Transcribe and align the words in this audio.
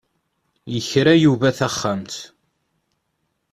Yekra 0.73 1.13
Yuba 1.23 1.49
taxxamt. 1.57 2.13